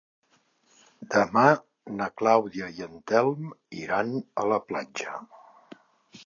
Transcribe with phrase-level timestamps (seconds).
[1.15, 1.43] Demà
[1.99, 3.53] na Clàudia i en Telm
[3.83, 4.11] iran
[4.45, 5.21] a la platja.